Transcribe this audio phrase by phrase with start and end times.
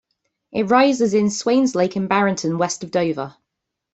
[0.51, 3.35] It rises in Swains Lake in Barrington, west of Dover.